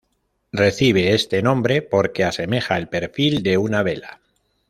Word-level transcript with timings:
Recibe 0.51 1.13
este 1.13 1.43
nombre 1.43 1.83
porque 1.83 2.23
asemeja 2.23 2.75
el 2.79 2.87
perfil 2.87 3.43
de 3.43 3.59
una 3.59 3.83
vela. 3.83 4.19